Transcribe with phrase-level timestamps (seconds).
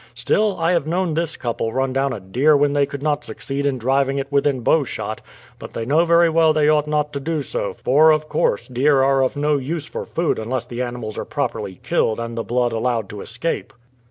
[0.15, 3.67] Still I have known this couple run down a deer when they could not succeed
[3.67, 5.21] in driving it within bowshot;
[5.59, 9.03] but they know very well they ought not to do so, for, of course, deer
[9.03, 12.71] are of no use for food unless the animals are properly killed and the blood
[12.71, 13.73] allowed to escape."